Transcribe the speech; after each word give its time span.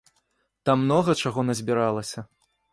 Там 0.69 0.81
многа 0.85 1.17
чаго 1.25 1.45
назбіралася. 1.53 2.29